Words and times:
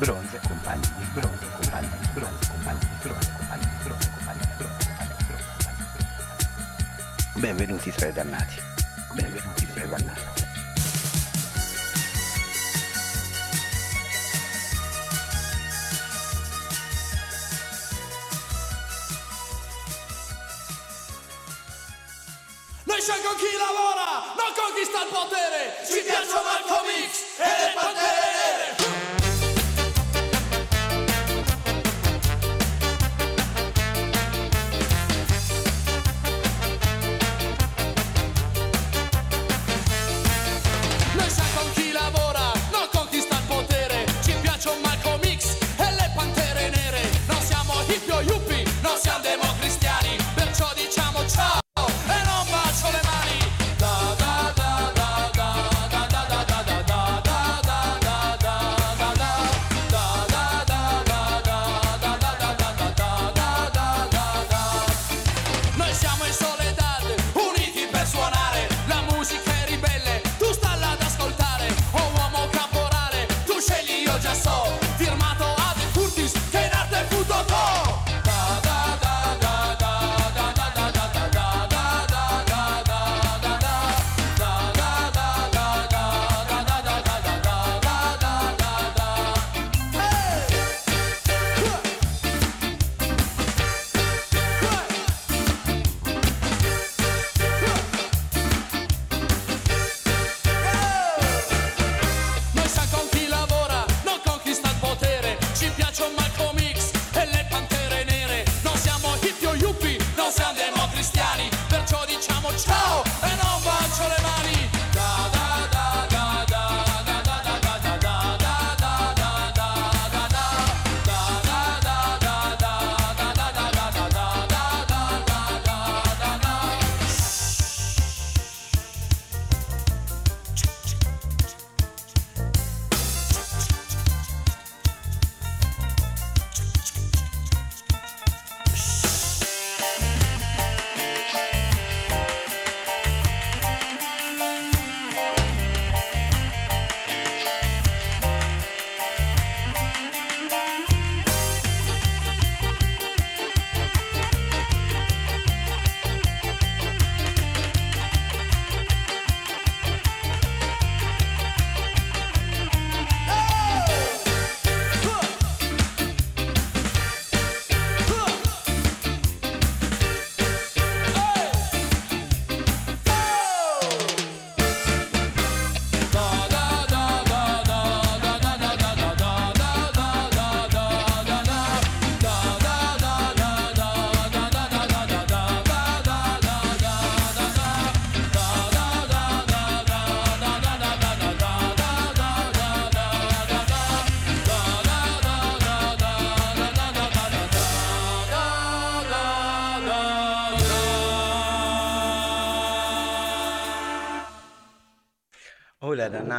bronzo, 0.00 0.40
compagni 0.48 0.88
di 0.96 1.04
bronzo, 1.12 1.46
compagni 1.60 1.90
di 2.00 2.08
bronzo, 2.14 2.48
compagni 2.48 2.78
di 2.78 2.96
bronzo, 3.02 3.28
compagni 3.36 3.66
di 3.66 3.76
bronzo, 3.82 4.08
compagni 4.16 4.40
di 4.40 4.54
bronzo, 4.56 4.88
compagni 4.88 5.14
di 5.18 5.24
bronzo. 5.26 5.58
Benvenuti 7.34 7.92
tra 7.92 8.06
i 8.08 8.12
dannati, 8.12 8.62
benvenuti 9.12 9.66
tra 9.74 9.84
i 9.84 9.88
dannati. 9.88 10.38
Noi 22.84 23.00
con 23.22 23.36
chi 23.36 23.52
lavora, 23.58 24.32
non 24.32 24.52
conquista 24.56 25.02
il 25.04 25.08
potere. 25.12 25.76
Ci 25.84 26.02
piacciono 26.04 26.42
Malcolm 26.42 26.88
X 26.88 27.36
e 27.36 27.44
le 27.44 27.72
pantere 27.74 28.79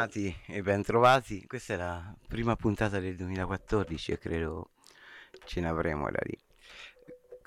Dannati 0.02 0.36
e 0.48 0.64
bentrovati, 0.64 1.46
questa 1.46 1.76
è 1.76 1.78
la 1.78 2.16
prima 2.28 2.56
puntata 2.56 3.00
del 3.00 3.16
2014 3.16 4.14
e 4.14 4.18
credo 4.18 4.72
ce 5.46 5.62
ne 5.62 5.68
avremo 5.68 6.10
da 6.10 6.18
lì. 6.24 6.36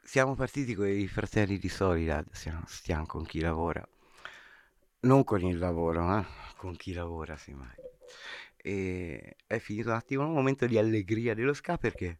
Siamo 0.04 0.36
partiti 0.36 0.76
con 0.76 0.86
i 0.86 1.08
fratelli 1.08 1.58
di 1.58 1.68
Solidad, 1.68 2.26
stiamo, 2.30 2.62
stiamo 2.68 3.06
con 3.06 3.26
chi 3.26 3.40
lavora, 3.40 3.84
non 5.00 5.24
con 5.24 5.40
il 5.40 5.58
lavoro, 5.58 6.16
eh? 6.16 6.24
con 6.56 6.76
chi 6.76 6.92
lavora 6.92 7.36
semmai. 7.36 7.74
E 8.56 9.36
è 9.48 9.58
finito 9.58 9.88
un 9.88 9.96
attimo 9.96 10.24
un 10.24 10.34
momento 10.34 10.66
di 10.66 10.78
allegria 10.78 11.34
dello 11.34 11.54
ska 11.54 11.76
perché 11.76 12.18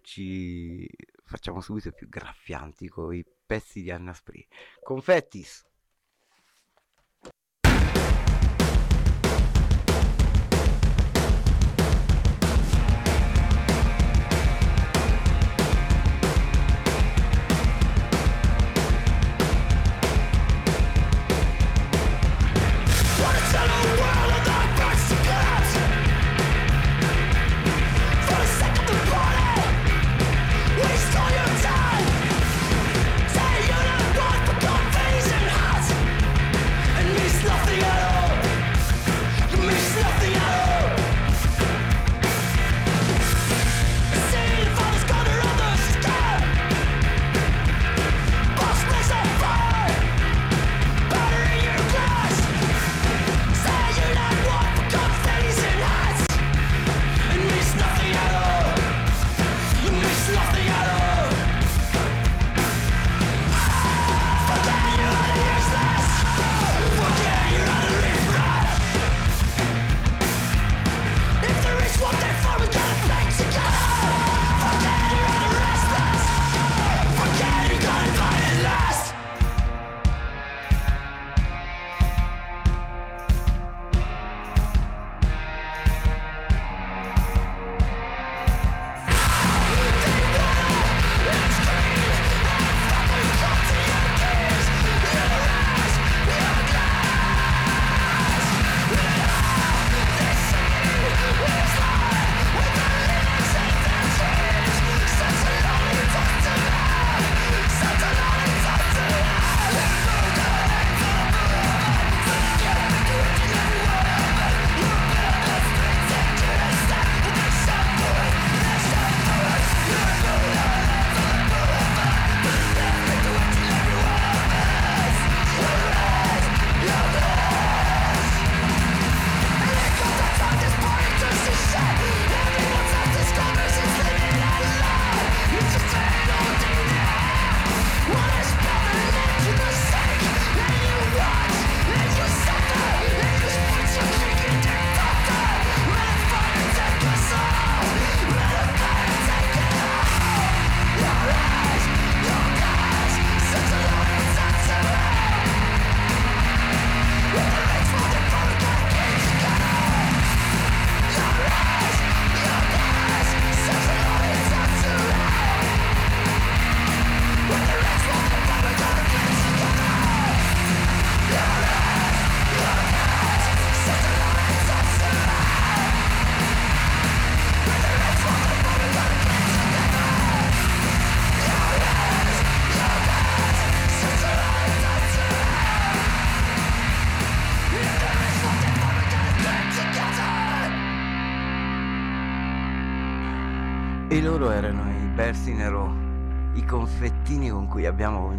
ci 0.00 0.88
facciamo 1.24 1.60
subito 1.60 1.92
più 1.92 2.08
graffianti 2.08 2.88
con 2.88 3.12
i 3.12 3.22
pezzi 3.46 3.82
di 3.82 3.90
Anna 3.90 4.14
Spree. 4.14 4.46
Confettis! 4.82 5.62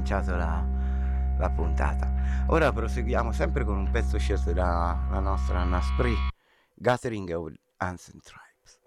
Cominciato 0.05 0.35
la, 0.37 0.63
la 1.39 1.49
puntata. 1.49 2.13
Ora 2.47 2.71
proseguiamo 2.71 3.31
sempre 3.31 3.63
con 3.63 3.77
un 3.77 3.89
pezzo 3.89 4.19
scelto 4.19 4.53
dalla 4.53 5.19
nostra 5.19 5.61
Anna 5.61 5.81
Spree, 5.81 6.15
Gathering 6.75 7.31
of 7.31 7.51
Ancient 7.77 8.21
Tribes. 8.23 8.79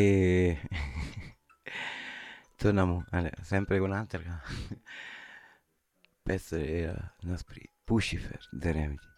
E 0.00 0.56
torniamo 2.56 3.04
allora, 3.10 3.42
sempre 3.42 3.80
con 3.80 3.90
Hunter. 3.90 4.22
pezzo 6.22 6.54
era 6.54 7.16
Pucifer 7.84 8.38
The 8.52 8.70
Remedy. 8.70 9.17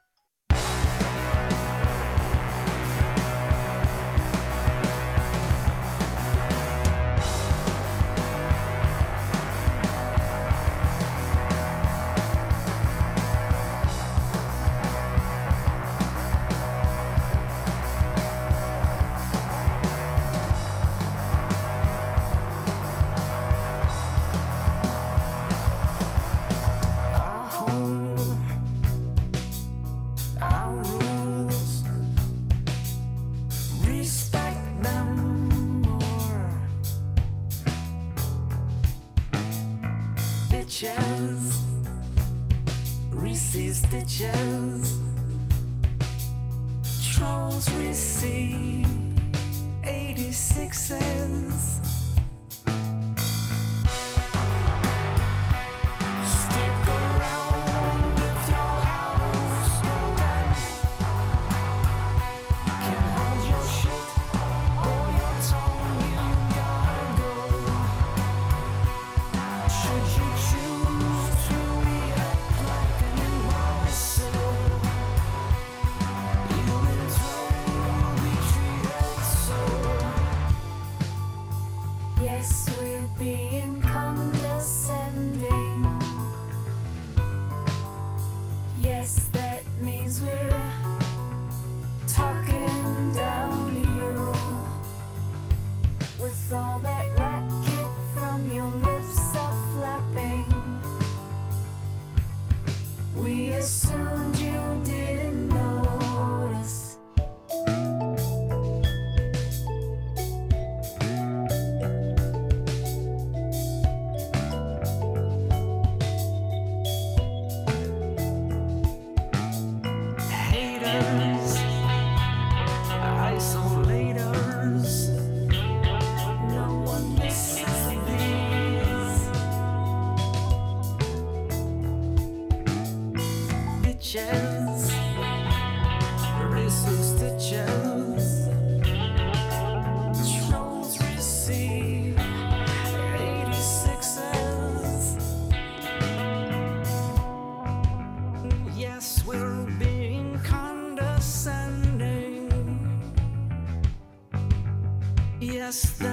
just 155.71 156.00
the 156.00 156.10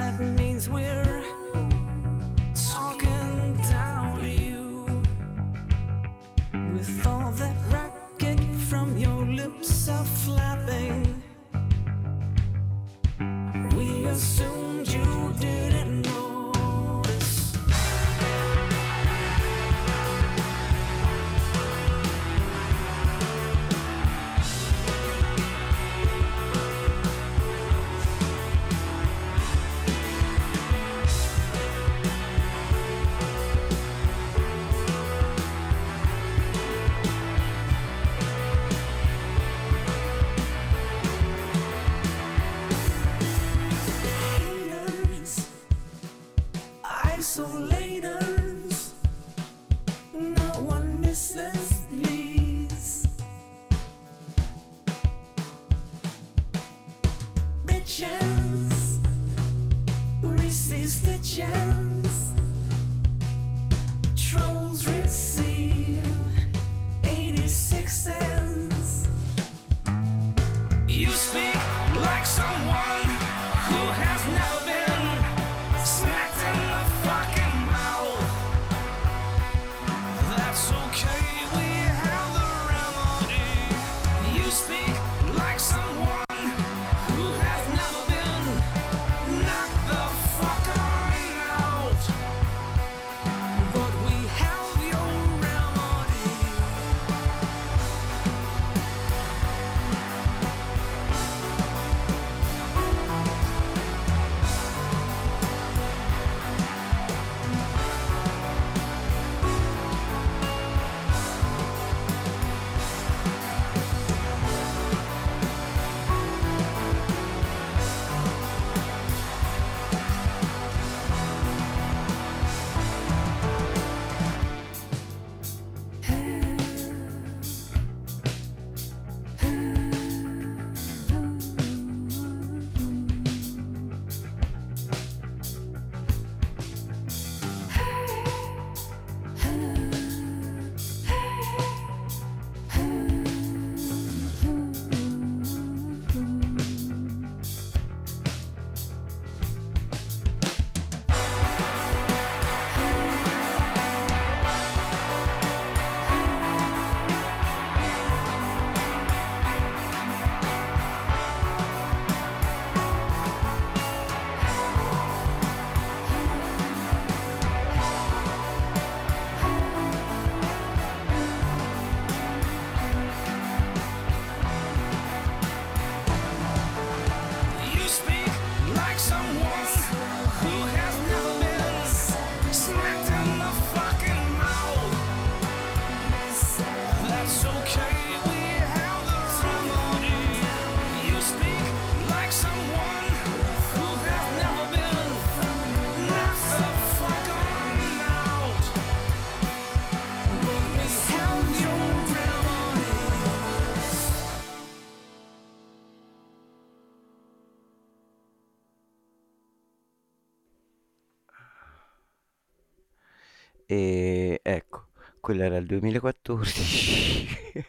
quello 215.38 215.44
era 215.44 215.58
il 215.58 215.66
2014, 215.68 217.28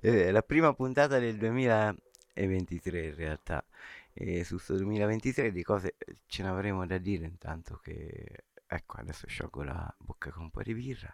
Eh, 0.00 0.30
la 0.30 0.42
prima 0.42 0.72
puntata 0.74 1.18
del 1.18 1.36
2023 1.36 3.06
in 3.06 3.14
realtà. 3.16 3.64
E 4.12 4.44
su 4.44 4.54
questo 4.54 4.76
2023 4.76 5.50
di 5.50 5.64
cose 5.64 5.96
ce 6.26 6.44
ne 6.44 6.50
avremo 6.50 6.86
da 6.86 6.98
dire 6.98 7.24
intanto 7.24 7.80
che... 7.82 8.44
Ecco, 8.64 8.98
adesso 8.98 9.26
sciolgo 9.26 9.64
la 9.64 9.92
bocca 9.98 10.30
con 10.30 10.44
un 10.44 10.50
po' 10.50 10.62
di 10.62 10.72
birra. 10.72 11.12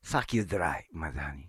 Suck 0.00 0.32
you 0.32 0.44
dry, 0.44 0.84
Madani. 0.90 1.48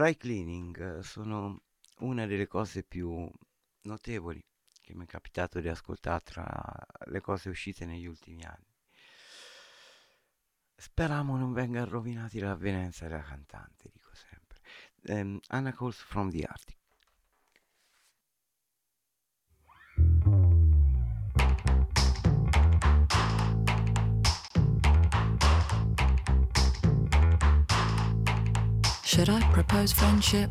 Dry 0.00 0.16
cleaning 0.16 0.96
eh, 1.00 1.02
sono 1.02 1.60
una 1.98 2.24
delle 2.24 2.46
cose 2.46 2.82
più 2.82 3.30
notevoli 3.82 4.42
che 4.80 4.94
mi 4.94 5.04
è 5.04 5.06
capitato 5.06 5.60
di 5.60 5.68
ascoltare 5.68 6.22
tra 6.24 6.74
le 7.04 7.20
cose 7.20 7.50
uscite 7.50 7.84
negli 7.84 8.06
ultimi 8.06 8.42
anni. 8.42 8.74
Speriamo 10.74 11.36
non 11.36 11.52
venga 11.52 11.84
rovinati 11.84 12.38
l'avvenenza 12.38 13.08
della 13.08 13.20
cantante, 13.20 13.90
dico 13.92 14.08
sempre. 14.14 14.60
Ehm, 15.02 15.38
Anna 15.48 15.74
Calls 15.74 15.98
from 15.98 16.30
the 16.30 16.44
Arctic. 16.44 16.79
Should 29.20 29.28
I 29.28 29.42
propose 29.52 29.92
friendship? 29.92 30.50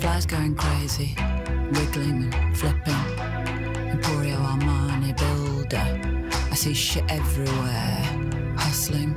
Flies 0.00 0.26
going 0.26 0.56
crazy, 0.56 1.14
wiggling 1.70 2.34
and 2.34 2.58
flipping. 2.58 2.94
Emporio 3.94 4.38
Armani 4.44 5.16
builder. 5.16 6.28
I 6.50 6.54
see 6.56 6.74
shit 6.74 7.04
everywhere. 7.08 8.02
Hustling, 8.58 9.14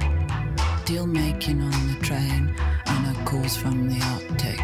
deal 0.86 1.08
making 1.08 1.63
on 1.63 1.71
the 1.88 1.96
train, 2.08 2.56
and 2.86 3.17
a 3.17 3.24
calls 3.26 3.58
from 3.58 3.89
the 3.89 4.00
Arctic. 4.13 4.60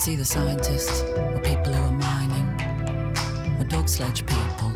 See 0.00 0.16
the 0.16 0.24
scientists, 0.24 1.02
or 1.02 1.38
people 1.40 1.74
who 1.74 1.82
are 1.82 1.98
mining, 2.08 2.48
or 3.60 3.64
dog 3.64 3.90
sledge 3.90 4.24
people. 4.24 4.72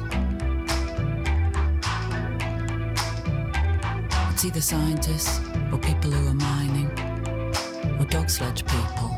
See 4.36 4.50
the 4.50 4.60
scientists, 4.60 5.40
or 5.72 5.78
people 5.78 6.10
who 6.10 6.28
are 6.28 6.34
mining, 6.34 6.90
or 7.98 8.04
dog 8.10 8.28
sledge 8.28 8.62
people. 8.66 9.10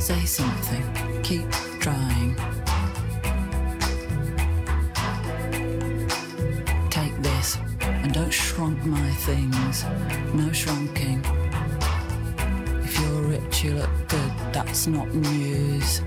Say 0.00 0.24
something, 0.24 1.22
keep 1.22 1.65
trying. 1.86 2.34
Take 6.90 7.16
this 7.22 7.58
and 7.80 8.12
don't 8.12 8.32
shrunk 8.32 8.84
my 8.84 9.10
things. 9.28 9.84
No 10.34 10.48
shrunking. 10.50 11.20
If 12.84 12.98
you're 12.98 13.22
rich, 13.22 13.62
you 13.62 13.74
look 13.74 13.90
good, 14.08 14.32
that's 14.52 14.88
not 14.88 15.14
news. 15.14 16.00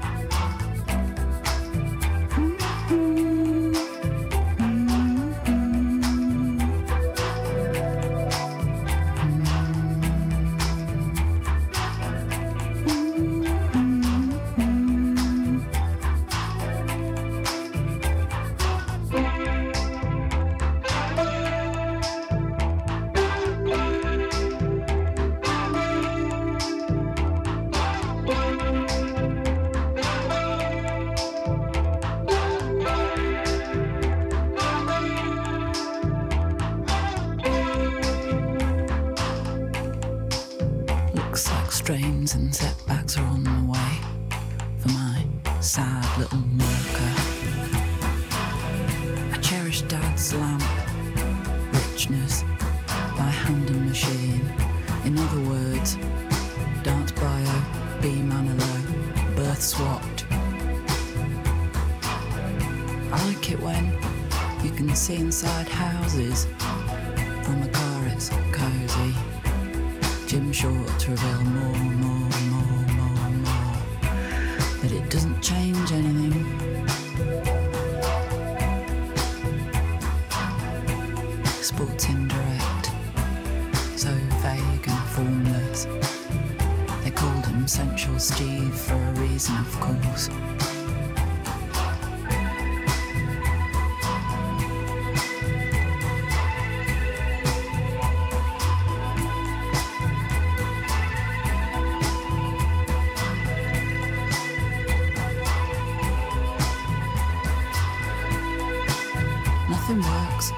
Nothing 109.90 110.12
works. 110.12 110.52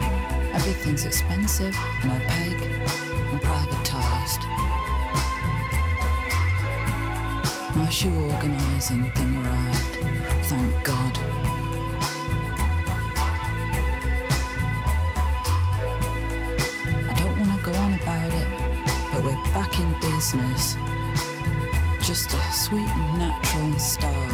Everything's 0.54 1.06
expensive 1.06 1.74
and 2.04 2.12
opaque 2.12 2.62
and 3.32 3.42
privatized. 3.42 4.44
My 7.78 7.88
shoe 7.90 8.14
organizing 8.30 9.10
thing 9.12 9.38
arrived. 9.38 9.96
Thank 10.48 10.84
God. 10.84 11.18
I 17.08 17.14
don't 17.16 17.40
want 17.40 17.58
to 17.58 17.66
go 17.66 17.74
on 17.74 17.94
about 17.94 18.34
it, 18.34 18.48
but 19.14 19.24
we're 19.24 19.44
back 19.54 19.80
in 19.80 19.94
business. 20.02 20.76
Just 22.02 22.34
a 22.34 22.52
sweet 22.52 22.82
and 22.82 23.20
natural 23.20 23.80
start. 23.80 24.31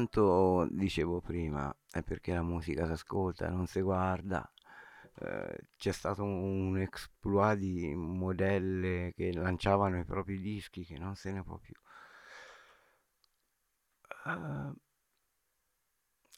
Quanto 0.00 0.66
dicevo 0.70 1.20
prima 1.20 1.70
è 1.90 2.02
perché 2.02 2.32
la 2.32 2.40
musica 2.40 2.86
si 2.86 2.92
ascolta, 2.92 3.50
non 3.50 3.66
si 3.66 3.82
guarda. 3.82 4.50
Eh, 5.16 5.58
c'è 5.76 5.92
stato 5.92 6.24
un 6.24 6.78
exploit 6.78 7.58
di 7.58 7.94
modelle 7.94 9.12
che 9.14 9.30
lanciavano 9.34 9.98
i 9.98 10.06
propri 10.06 10.40
dischi 10.40 10.86
che 10.86 10.96
non 10.96 11.16
se 11.16 11.32
ne 11.32 11.42
può 11.42 11.58
più. 11.58 11.74
Eh, 14.24 14.72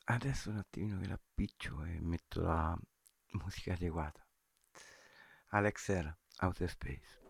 adesso 0.06 0.50
un 0.50 0.56
attimino 0.56 0.98
che 0.98 1.06
la 1.06 1.14
appiccio 1.14 1.84
e 1.84 2.00
metto 2.00 2.40
la 2.40 2.76
musica 3.34 3.74
adeguata. 3.74 4.26
Alex 5.50 5.88
Era, 5.88 6.18
Outer 6.40 6.68
Space. 6.68 7.21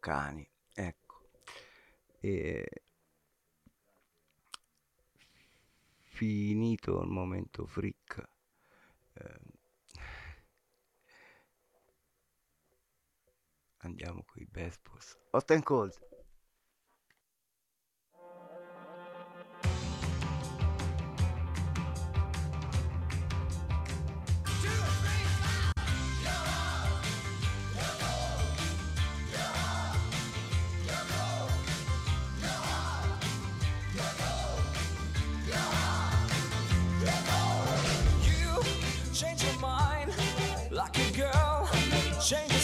Cani, 0.00 0.48
ecco. 0.74 1.28
E... 2.20 2.66
Finito 6.12 7.00
il 7.00 7.08
momento 7.08 7.64
freak. 7.66 8.28
ehm, 9.14 9.38
Andiamo 13.82 14.24
con 14.26 14.42
i 14.42 14.46
Bespos. 14.46 15.16
Hot 15.30 15.50
and 15.52 15.62
cold. 15.62 16.09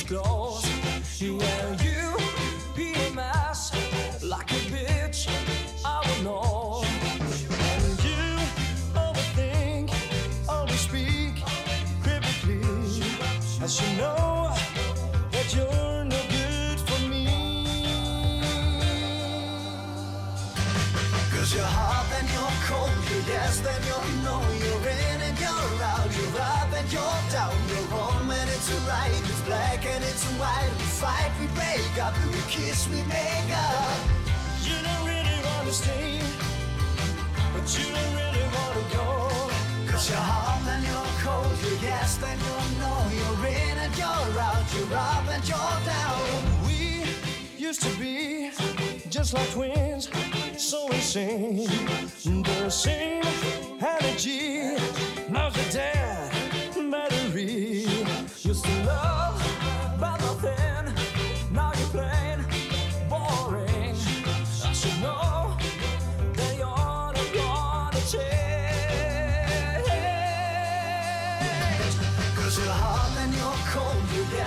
Go. 0.08 0.35
Fight, 30.96 31.30
we 31.40 31.46
break 31.48 31.92
up, 32.02 32.14
we 32.32 32.40
kiss, 32.48 32.88
we 32.88 33.02
make 33.04 33.50
up. 33.52 33.98
You 34.62 34.76
don't 34.86 35.04
really 35.04 35.38
want 35.44 35.68
to 35.68 35.74
stay, 35.74 36.20
but 37.52 37.66
you 37.76 37.84
don't 37.94 38.12
really 38.20 38.46
want 38.56 38.74
to 38.80 38.84
go. 38.96 39.08
Cause 39.90 40.08
you're 40.08 40.26
hot 40.32 40.64
and 40.72 40.82
you're 40.88 41.12
cold, 41.24 41.52
you're 41.62 41.80
yes, 41.82 42.16
then 42.16 42.38
you're 42.46 42.68
no, 42.80 42.94
you're 43.18 43.46
in 43.46 43.76
and 43.84 43.92
you're 44.00 44.40
out, 44.48 44.66
you're 44.74 44.96
up 44.96 45.26
and 45.34 45.44
you're 45.46 45.78
down. 45.84 46.66
We 46.66 47.04
used 47.58 47.82
to 47.82 47.92
be 48.00 48.50
just 49.10 49.34
like 49.34 49.50
twins, 49.50 50.08
so 50.56 50.88
insane. 50.88 51.68
The 52.42 52.70
same 52.70 53.22
energy, 53.80 54.76
now's 55.28 55.52
the 55.52 55.66
dead 55.72 56.32
battery. 56.90 57.95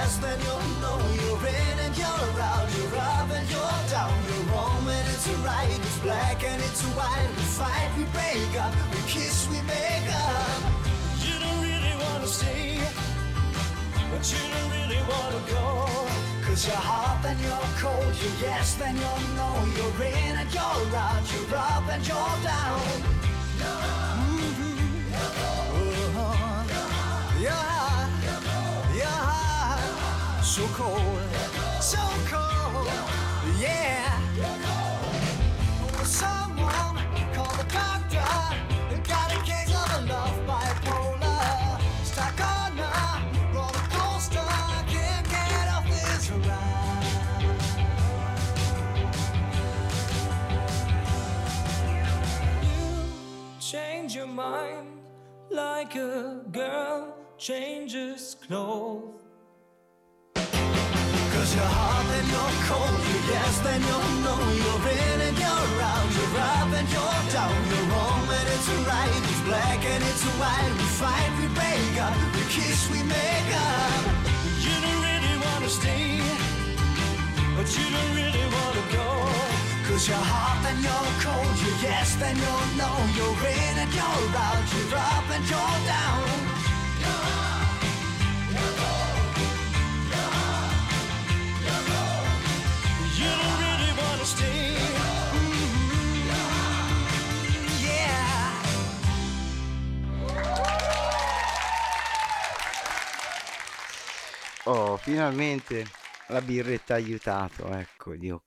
Yes, 0.09 0.17
then 0.17 0.39
you're 0.41 0.81
no, 0.81 0.93
you're 1.13 1.47
in 1.47 1.79
and 1.85 1.97
you're 1.97 2.41
out, 2.41 2.67
you're 2.77 2.97
up 2.97 3.29
and 3.29 3.49
you're 3.49 3.81
down, 3.91 4.13
you're 4.27 4.53
wrong 4.53 4.83
and 4.87 5.07
it's 5.13 5.27
right, 5.45 5.69
it's 5.69 5.99
black 5.99 6.43
and 6.43 6.61
it's 6.63 6.83
white, 6.97 7.29
we 7.37 7.43
fight, 7.57 7.89
we 7.97 8.03
break 8.17 8.53
up, 8.61 8.73
we 8.91 9.01
kiss, 9.07 9.47
we 9.49 9.61
make 9.67 10.09
up. 10.09 10.61
You 11.25 11.35
don't 11.43 11.61
really 11.61 11.95
wanna 12.03 12.27
stay, 12.27 12.79
but 14.11 14.23
you 14.31 14.41
don't 14.53 14.71
really 14.77 15.01
wanna 15.11 15.41
go. 15.55 15.85
Cause 16.45 16.65
you're 16.65 16.83
hot 16.91 17.23
and 17.25 17.39
you're 17.41 17.69
cold, 17.77 18.13
you're 18.21 18.49
yes, 18.49 18.75
then 18.75 18.95
you're 18.95 19.23
no, 19.37 19.49
you're 19.77 20.07
in 20.07 20.35
and 20.41 20.49
you're 20.53 20.97
out, 21.05 21.23
you're 21.31 21.55
up 21.55 21.85
and 21.93 22.07
you're 22.07 22.37
down. 22.43 22.81
Mhm. 23.59 24.08
So 30.49 30.65
cold, 30.69 31.29
so 31.79 31.99
cold, 32.25 32.87
yeah. 33.59 34.19
Someone 36.03 36.97
call 37.35 37.55
the 37.55 37.65
doctor. 37.71 38.25
Got 39.07 39.31
a 39.31 39.37
case 39.43 39.69
of 39.69 40.09
love 40.09 40.39
bipolar. 40.47 41.79
Stuck 42.03 42.41
on 42.41 42.77
coaster. 43.93 44.49
Can't 44.87 45.29
get 45.29 45.67
off 45.75 45.85
this 45.87 46.31
ride. 46.31 47.05
You 52.63 53.59
change 53.59 54.15
your 54.15 54.25
mind 54.25 54.87
like 55.51 55.95
a 55.95 56.41
girl 56.51 57.15
changes 57.37 58.35
clothes. 58.47 59.18
Cause 61.49 61.57
you're 61.57 61.65
hot 61.65 62.05
and 62.13 62.27
you're 62.29 62.57
cold, 62.69 63.01
you're 63.09 63.25
yes, 63.33 63.57
then 63.65 63.81
you're 63.81 64.11
no, 64.21 64.37
you're 64.53 64.85
in 64.85 65.17
and 65.17 65.33
you're 65.33 65.81
out, 65.81 66.09
you're 66.13 66.37
up 66.45 66.69
and 66.77 66.87
you're 66.93 67.21
down, 67.33 67.57
you're 67.73 67.89
wrong 67.89 68.21
and 68.37 68.47
it's 68.53 68.69
right, 68.85 69.09
it's 69.17 69.41
black 69.49 69.81
and 69.81 70.03
it's 70.13 70.25
white, 70.37 70.73
we 70.77 70.85
fight, 71.01 71.31
we 71.41 71.49
break 71.57 71.93
up, 72.05 72.13
we 72.37 72.45
kiss, 72.53 72.85
we 72.93 73.01
make 73.01 73.49
up. 73.65 74.03
You 74.61 74.77
don't 74.77 75.01
really 75.01 75.35
wanna 75.41 75.73
stay, 75.73 76.21
but 77.57 77.65
you 77.65 77.85
don't 77.97 78.13
really 78.13 78.45
wanna 78.53 78.85
go. 78.93 79.09
Cause 79.89 80.05
you're 80.05 80.21
hot 80.21 80.61
and 80.69 80.77
you're 80.85 81.13
cold, 81.25 81.55
you're 81.65 81.81
yes, 81.81 82.13
then 82.21 82.37
you're 82.37 82.67
no, 82.77 82.93
you're 83.17 83.41
in 83.49 83.73
and 83.73 83.89
you're 83.97 84.37
out, 84.37 84.65
you're 84.69 85.01
up 85.01 85.25
and 85.33 85.43
you're 85.49 85.79
down. 85.89 86.48
Oh, 104.71 104.97
finalmente 104.97 105.83
la 106.27 106.41
birretta 106.41 106.93
ha 106.93 106.97
aiutato, 106.97 107.73
ecco, 107.73 108.15
Dio. 108.15 108.43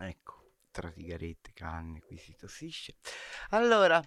Ecco, 0.00 0.52
tra 0.70 0.90
sigarette, 0.90 1.52
canne, 1.52 2.00
qui 2.00 2.16
si 2.16 2.34
tossisce. 2.34 2.96
Allora, 3.50 4.02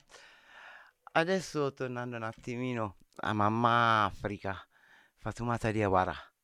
adesso 1.11 1.71
tornando 1.71 2.15
un 2.15 2.23
attimino 2.23 2.97
a 3.17 3.31
mamma 3.33 4.05
Africa, 4.05 4.67
Fatumata 5.19 5.69
Diawara. 5.69 6.34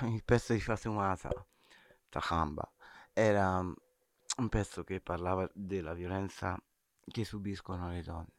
il 0.06 0.22
pezzo 0.24 0.52
di 0.52 0.60
Fatumata, 0.60 1.30
Takamba, 2.08 2.68
era 3.12 3.62
mm, 3.62 3.72
un 4.38 4.48
pezzo 4.48 4.84
che 4.84 5.00
parlava 5.00 5.48
della 5.52 5.94
violenza 5.94 6.58
che 7.06 7.24
subiscono 7.24 7.90
le 7.90 8.02
donne. 8.02 8.38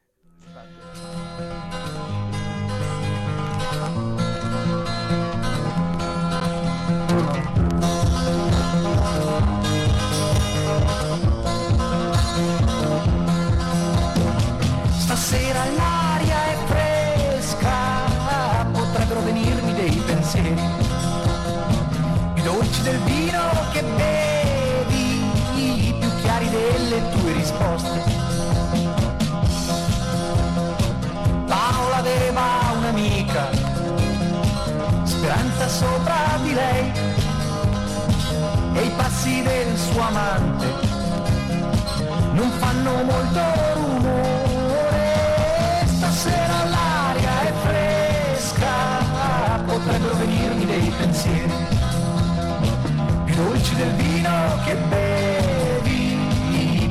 Stasera 14.98 15.64
l'aria 15.70 16.01
del 22.82 22.98
vino 22.98 23.40
che 23.70 23.82
bevi, 23.82 25.94
più 25.98 26.10
chiari 26.20 26.50
delle 26.50 27.08
tue 27.10 27.32
risposte. 27.32 28.02
Paola 31.46 31.96
aveva 31.96 32.74
un'amica, 32.76 33.48
speranza 35.04 35.68
sopra 35.68 36.38
di 36.42 36.52
lei, 36.54 36.92
e 38.74 38.82
i 38.82 38.90
passi 38.96 39.42
del 39.42 39.76
suo 39.76 40.00
amante 40.00 40.66
non 42.32 42.50
fanno 42.58 43.04
molto 43.04 43.40
rumore. 43.74 44.40
Stasera 45.86 46.64
l'aria 46.64 47.42
è 47.42 47.52
fresca, 47.62 48.68
potrebbero 49.66 50.16
venirmi 50.16 50.66
dei 50.66 50.92
pensieri 50.98 51.81
dolci 53.34 53.74
del 53.76 53.92
vino 53.94 54.30
che 54.64 54.74
bevi, 54.74 56.18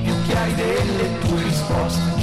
più 0.04 0.14
chiari 0.24 0.56
delle 0.56 1.20
tue 1.20 1.44
risposte. 1.44 2.20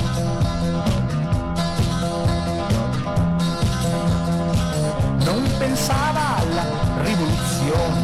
Non 5.24 5.50
pensava 5.58 6.36
alla 6.38 6.66
rivoluzione, 7.02 8.00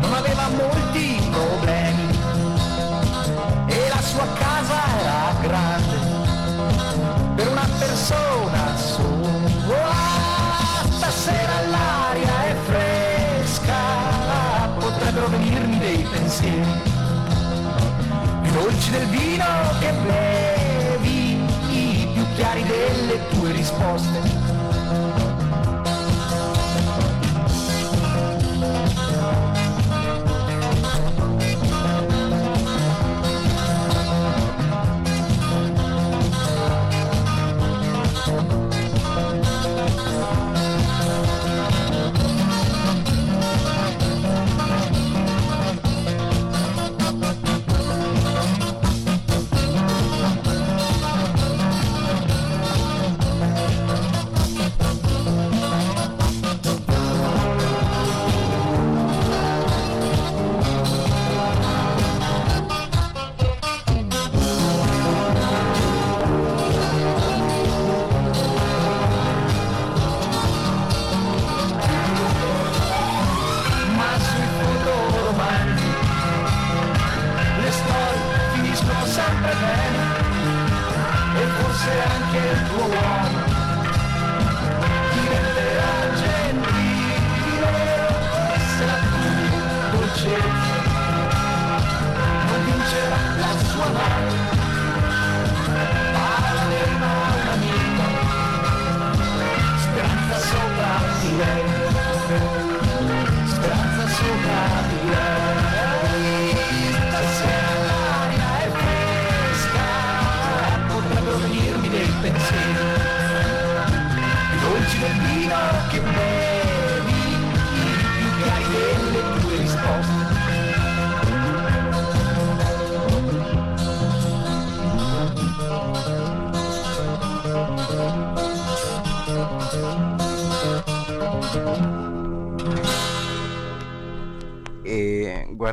non 0.00 0.14
aveva 0.14 0.48
molti 0.48 1.21
tue 23.98 24.51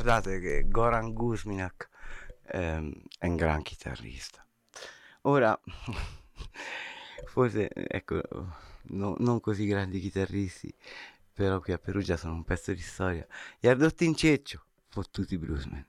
guardate 0.02 0.39
che 0.39 0.66
Goran 0.66 1.12
Guzminak 1.12 1.89
ehm, 2.52 2.89
è 3.18 3.28
un 3.28 3.36
gran 3.36 3.62
chitarrista. 3.62 4.45
Ora, 5.24 5.60
forse, 7.28 7.70
ecco, 7.70 8.22
no- 8.84 9.16
non 9.20 9.41
così 9.41 9.66
grandi 9.66 10.00
chitarristi, 10.00 10.74
però 11.34 11.60
qui 11.60 11.74
a 11.74 11.78
Perugia 11.78 12.16
sono 12.16 12.34
un 12.34 12.45
pezzo 12.45 12.72
di 12.72 12.80
storia. 12.80 13.28
Gli 13.60 13.68
Ardotti 13.68 14.06
in 14.06 14.16
Ceccio, 14.16 14.64
fottuti 14.88 15.38
bluesman. 15.38 15.86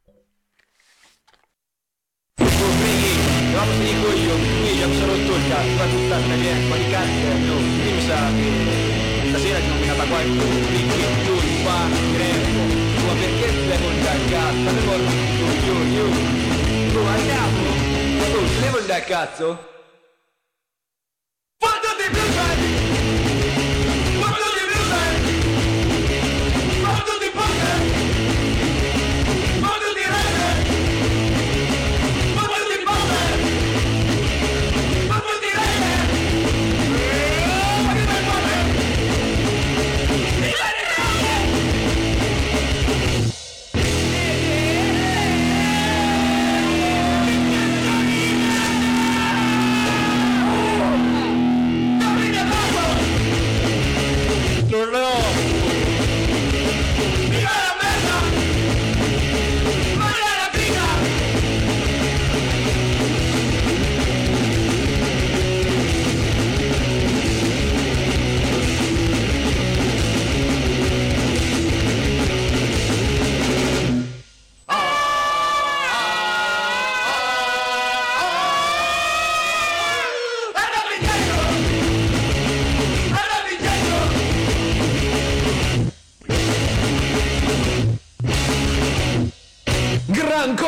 Vamos 2.37 3.75
a 3.75 3.79
dico 3.79 4.09
io, 4.11 4.35
io 4.35 4.89
mi 4.89 4.97
sono 4.99 5.13
cazzo, 5.49 5.75
ma 5.77 5.87
tutta 5.87 6.19
di 6.19 6.91
cazzo, 6.91 7.29
no, 7.47 7.61
mi 7.61 8.01
sa 8.03 8.29
che 8.35 9.29
stasera 9.29 9.61
ci 9.61 9.69
nominata 9.69 10.05
qualche 10.05 10.47
picchi, 10.67 11.25
giù, 11.25 11.63
qua, 11.63 11.89
greco, 12.13 12.70
andare 13.51 14.17
a 14.17 14.29
cazzo, 14.31 14.71
andiamo, 17.09 17.59
ma 18.19 18.25
tu, 18.25 18.47
se 18.47 18.61
devo 18.61 18.79
andare 18.79 19.01
a 19.01 19.05
cazzo? 19.05 19.69
Fottuti 21.59 22.11
bluesman! 22.11 22.59
Fottuti 22.59 23.00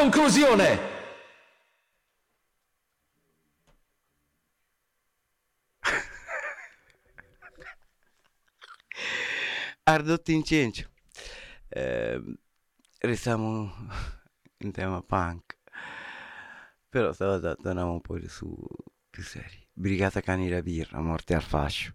conclusione, 0.03 0.91
Ardotto 9.85 10.33
incendio. 10.33 10.91
Ehm, 11.69 12.37
restiamo 12.99 13.73
in 14.59 14.73
tema 14.73 15.03
punk. 15.03 15.59
Però 16.89 17.13
stavolta 17.13 17.55
torniamo 17.55 17.93
un 17.93 18.01
po' 18.01 18.19
su 18.29 18.57
più 19.09 19.23
seri. 19.23 19.69
Brigata 19.73 20.21
Cani 20.21 20.49
da 20.49 20.63
Birra, 20.63 21.01
morte 21.01 21.35
al 21.35 21.43
fascio. 21.43 21.95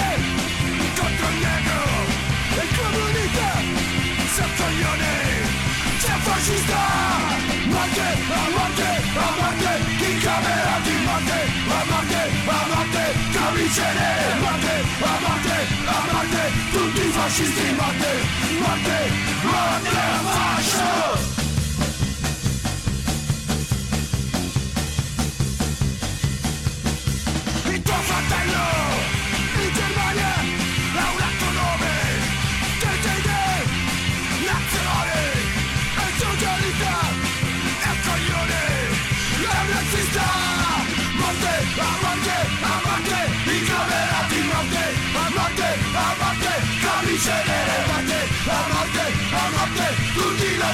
morte 11.89 12.15
a 12.15 12.15
morte 12.15 12.21
a 12.45 12.65
morte 12.73 13.03
camicie 13.33 13.89
nere 13.97 14.39
morte 14.39 14.75
a 15.01 15.19
morte 15.25 15.57
a 15.85 15.99
morte 16.11 16.43
tutti 16.71 17.01
i 17.07 17.11
fascisti 17.11 17.73
morte 17.75 18.11
morte 18.59 18.97
al 19.95 20.25
fascio 20.35 21.30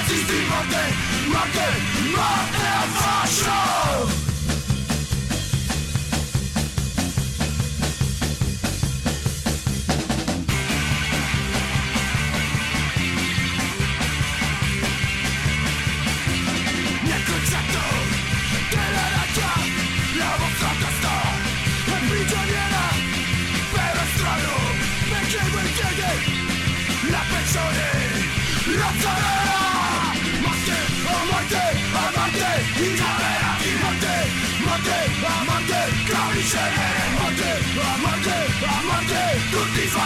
Tutti 0.08 0.20
i 0.20 0.24
nazisti 0.24 0.46
Morte, 0.48 0.94
morte, 1.26 1.66
morte 2.16 2.64
al 2.64 4.07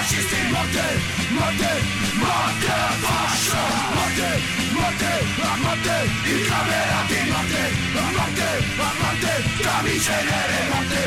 fascisti 0.03 0.37
morte 0.51 0.83
morte 1.31 1.71
morte 2.19 2.71
al 2.71 2.97
fascio 3.07 3.63
morte 3.95 4.31
morte 4.75 5.13
a 5.43 5.57
morte 5.63 5.95
in 6.27 6.43
camera 6.49 7.01
di 7.07 7.19
morte 7.31 7.63
a 7.95 8.11
morte 8.11 8.49
a 8.83 8.91
morte 8.99 9.33
camicie 9.63 10.19
nere 10.27 10.59
morte 10.73 11.03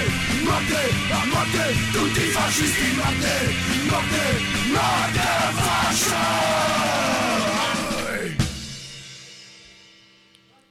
morte 0.47 0.81
a 1.11 1.25
morte 1.25 1.63
tutti 1.91 2.21
i 2.23 2.29
fascisti 2.29 2.95
morte 2.95 3.33
morte 3.89 4.23
morte 4.71 5.19
al 5.19 5.53
fascio 5.53 6.23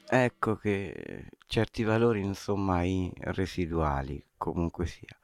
Ecco 0.07 0.57
che 0.57 1.27
certi 1.47 1.83
valori 1.83 2.23
non 2.23 2.35
sono 2.35 3.11
residuali, 3.33 4.25
comunque 4.37 4.87
sia. 4.87 5.19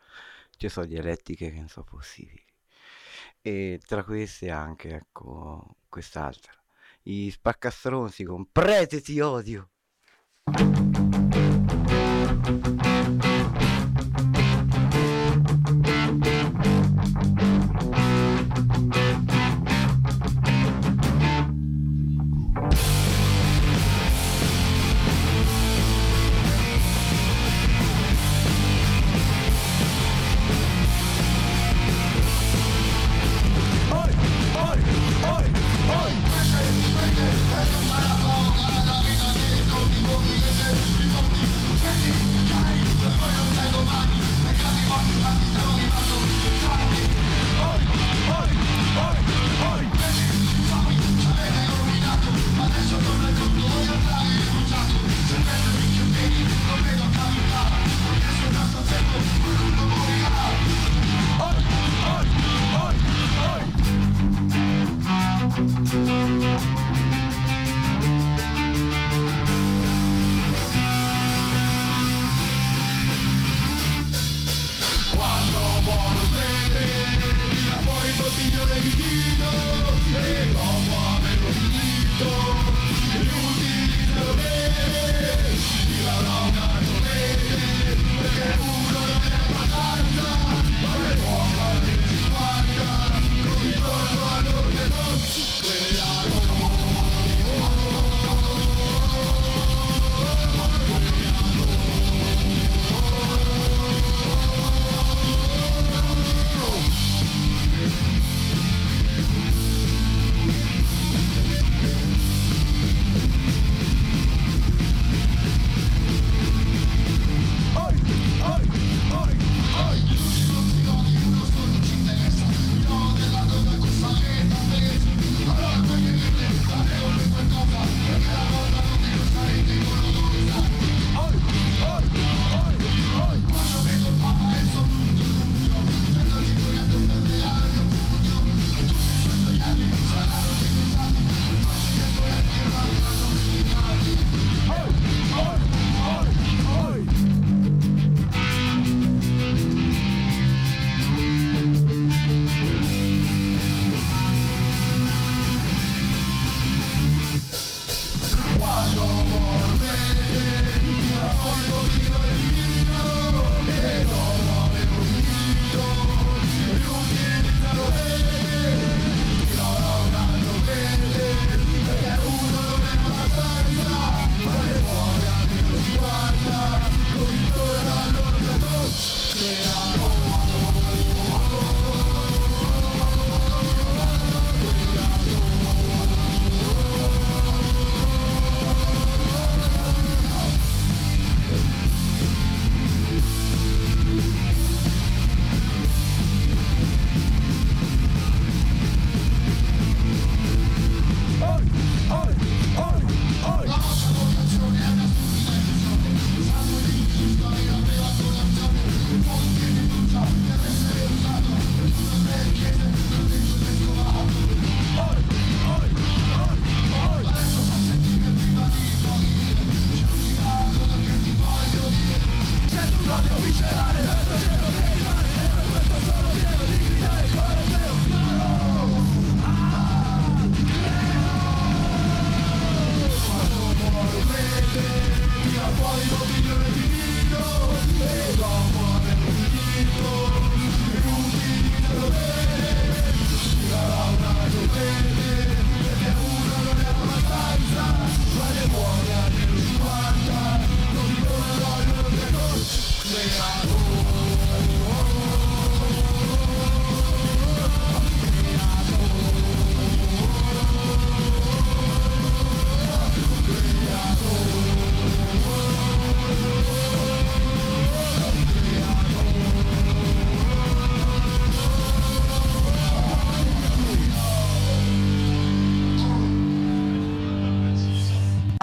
Ci 0.57 0.69
sono 0.69 0.87
dialettiche 0.87 1.53
che 1.53 1.59
non 1.59 1.69
sono 1.69 1.87
possibili. 1.89 2.50
E 3.43 3.81
tra 3.87 4.05
queste 4.05 4.51
anche, 4.51 4.95
ecco, 4.95 5.77
quest'altra. 5.89 6.53
I 7.05 7.31
spaccastronzi 7.31 8.25
con 8.25 8.51
prete 8.53 9.01
ti 9.01 9.19
odio. 9.21 9.71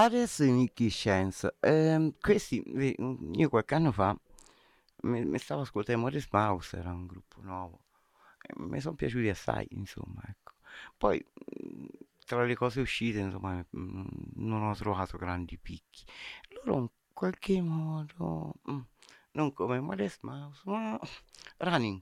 Adesso 0.07 0.45
i 0.45 0.51
Nicky 0.51 0.87
Chance, 0.89 1.57
ehm, 1.59 2.13
questi, 2.21 2.63
io 2.65 3.49
qualche 3.49 3.75
anno 3.75 3.91
fa 3.91 4.17
mi, 5.01 5.25
mi 5.25 5.37
stavo 5.37 5.63
ascoltando 5.63 5.99
Morris 5.99 6.29
Mouse, 6.31 6.77
era 6.77 6.93
un 6.93 7.07
gruppo 7.07 7.41
nuovo, 7.41 7.81
e 8.41 8.53
mi 8.55 8.79
sono 8.79 8.95
piaciuti 8.95 9.27
assai, 9.27 9.67
insomma, 9.71 10.21
ecco. 10.29 10.53
Poi, 10.95 11.21
tra 12.25 12.45
le 12.45 12.55
cose 12.55 12.79
uscite, 12.79 13.19
insomma, 13.19 13.55
mm, 13.77 14.05
non 14.35 14.63
ho 14.63 14.73
trovato 14.75 15.17
grandi 15.17 15.57
picchi. 15.57 16.05
Loro 16.63 16.79
in 16.79 16.87
qualche 17.11 17.59
modo, 17.61 18.53
mm, 18.71 18.79
non 19.31 19.51
come 19.51 19.81
Modest 19.81 20.19
Mouse, 20.21 20.61
ma 20.63 20.97
Running. 21.57 22.01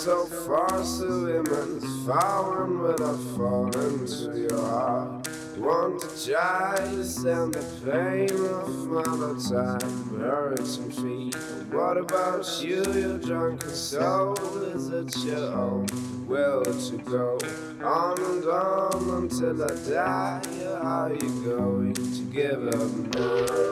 So 0.00 0.24
far, 0.24 0.82
so 0.82 1.26
immense, 1.26 1.84
falling 2.06 2.80
without 2.80 3.18
falling 3.36 4.06
to 4.06 4.46
your 4.48 4.58
heart. 4.58 5.28
Want 5.58 6.00
to 6.00 6.32
try 6.32 6.74
to 6.76 7.04
stand 7.04 7.52
the 7.52 7.62
pain 7.84 8.30
of 8.30 8.86
mother 8.86 9.36
time, 9.38 10.18
hurts 10.18 10.78
and 10.78 10.94
feet. 10.94 11.34
What 11.70 11.98
about 11.98 12.46
you, 12.62 12.82
your 12.94 13.18
drunken 13.18 13.68
soul? 13.68 14.38
Is 14.74 14.88
it 14.88 15.14
your 15.18 15.52
own 15.52 15.86
will 16.26 16.64
to 16.64 16.96
go 17.04 17.38
on 17.84 18.18
and 18.18 18.44
on 18.46 19.22
until 19.24 19.62
I 19.62 19.74
die? 19.86 20.42
Or 20.62 20.76
are 20.78 21.12
you 21.12 21.44
going 21.44 21.92
to 21.92 22.22
give 22.32 22.68
up 22.68 23.14
now? 23.14 23.69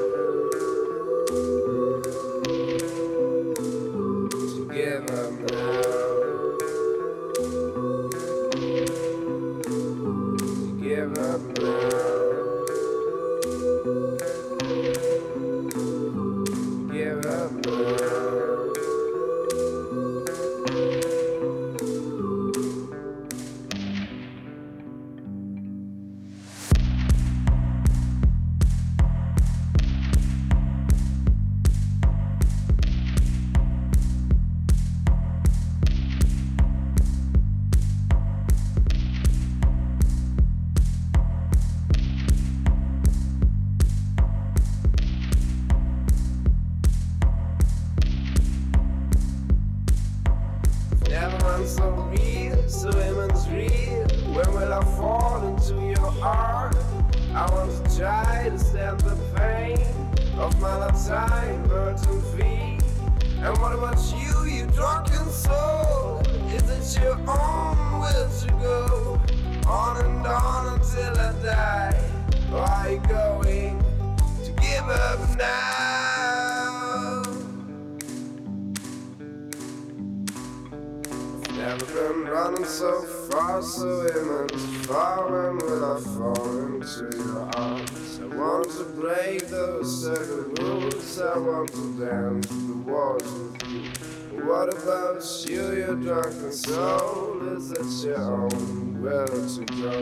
Never 81.69 81.85
been 81.85 82.25
running 82.25 82.65
so 82.65 83.03
far, 83.03 83.61
so 83.61 84.01
immense, 84.01 84.87
far 84.87 85.51
and 85.51 85.61
will 85.61 85.85
I 85.85 86.01
fall 86.01 86.65
into 86.65 87.15
your 87.15 87.41
arms? 87.57 88.21
I 88.23 88.25
want 88.25 88.71
to 88.71 88.85
break 88.85 89.47
those 89.49 90.03
certain 90.03 90.55
rules, 90.55 91.21
I 91.21 91.37
want 91.37 91.71
to 91.73 92.07
dance 92.07 92.47
the 92.47 92.75
walls 92.87 93.23
with 93.23 93.69
you. 93.71 94.47
What 94.47 94.73
about 94.73 95.23
you, 95.47 95.77
your 95.77 95.95
drunken 95.97 96.53
soul? 96.53 97.47
Is 97.55 97.71
it 97.73 98.07
your 98.07 98.19
own 98.19 99.03
will 99.03 99.27
to 99.27 99.65
go 99.77 100.01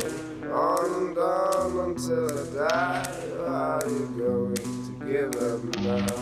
on 0.54 1.08
and 1.08 1.18
on 1.18 1.90
until 1.90 2.30
I 2.30 2.68
die? 2.68 3.20
Or 3.38 3.46
are 3.48 3.88
you 3.88 4.06
going 4.16 4.54
to 4.54 4.92
give 5.04 5.34
up 5.42 5.64
now? 5.80 6.15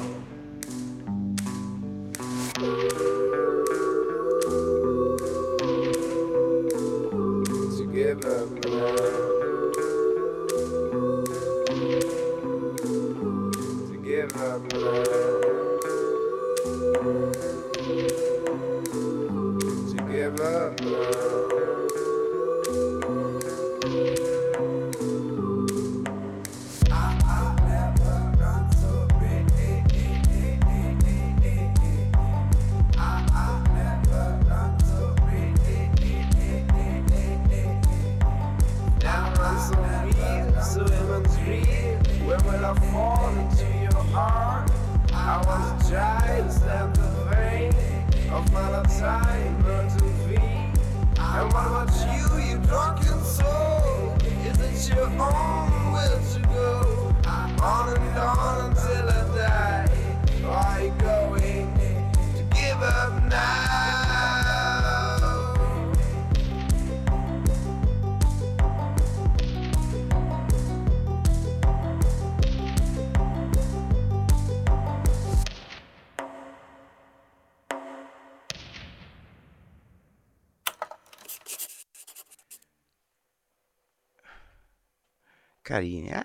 Carini, 85.75 86.09
eh? 86.09 86.23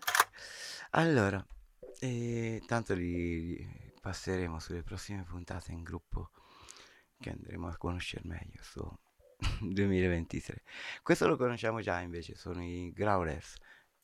Allora, 0.92 1.44
eh, 2.02 2.62
tanto 2.68 2.94
li, 2.94 3.68
passeremo 4.00 4.60
sulle 4.60 4.84
prossime 4.84 5.24
puntate 5.24 5.72
in 5.72 5.82
gruppo 5.82 6.30
che 7.20 7.32
andremo 7.32 7.68
a 7.68 7.76
conoscere 7.76 8.22
meglio 8.26 8.62
su 8.62 8.88
2023. 9.60 10.62
Questo 11.02 11.26
lo 11.26 11.36
conosciamo 11.36 11.82
già 11.82 12.00
invece, 12.02 12.36
sono 12.36 12.64
i 12.64 12.92
Growlers. 12.94 13.56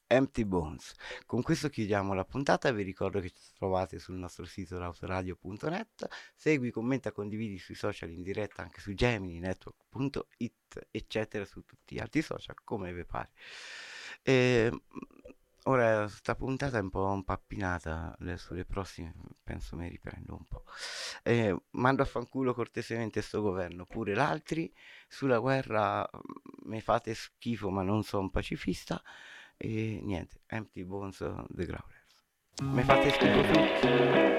Empty 0.07 0.45
Bones. 0.45 0.93
Con 1.27 1.43
questo 1.43 1.69
chiudiamo 1.69 2.15
la 2.15 2.25
puntata, 2.25 2.71
vi 2.71 2.81
ricordo 2.81 3.19
che 3.19 3.29
ci 3.29 3.53
trovate 3.55 3.99
sul 3.99 4.15
nostro 4.15 4.45
sito 4.45 4.79
lautoradio.net, 4.79 6.07
segui, 6.35 6.71
commenta, 6.71 7.11
condividi 7.11 7.59
sui 7.59 7.75
social 7.75 8.09
in 8.09 8.23
diretta 8.23 8.63
anche 8.63 8.81
su 8.81 8.93
gemininetwork.it 8.93 10.87
eccetera 10.89 11.45
su 11.45 11.63
tutti 11.65 11.95
gli 11.95 11.99
altri 11.99 12.23
social 12.23 12.55
come 12.63 12.93
vi 12.93 13.05
pare. 13.05 13.29
E, 14.21 14.71
ora 15.67 16.07
sta 16.07 16.35
puntata 16.35 16.77
è 16.77 16.81
un 16.81 16.89
po' 16.89 17.13
impappinata, 17.13 18.15
le- 18.19 18.65
prossime 18.67 19.13
penso 19.43 19.75
mi 19.75 19.87
riprendo 19.87 20.33
un 20.33 20.43
po'. 20.43 20.63
Eh, 21.23 21.55
mando 21.71 22.01
a 22.01 22.05
fanculo 22.05 22.53
cortesemente 22.53 23.21
sto 23.21 23.41
governo, 23.41 23.85
pure 23.85 24.13
l'altri, 24.13 24.73
sulla 25.07 25.39
guerra 25.39 26.01
mm, 26.01 26.69
mi 26.69 26.81
fate 26.81 27.13
schifo 27.13 27.69
ma 27.69 27.81
non 27.83 28.03
sono 28.03 28.29
pacifista 28.29 29.01
e 29.57 29.99
niente, 30.03 30.41
Empty 30.47 30.83
Bones 30.83 31.17
The 31.49 31.65
Growlers. 31.65 32.23
Mi 32.61 32.83
fate 32.83 33.11
schifo 33.11 33.41
tutti. 33.41 34.33